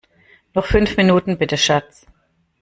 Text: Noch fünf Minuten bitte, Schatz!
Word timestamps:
Noch 0.55 0.65
fünf 0.65 0.97
Minuten 0.97 1.37
bitte, 1.37 1.57
Schatz! 1.59 2.07